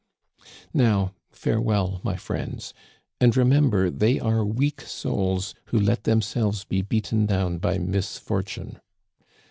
[0.73, 2.73] Now, farewell, my friends;
[3.19, 8.79] and remember they are weak souls who let themselves be beaten down by misfortune.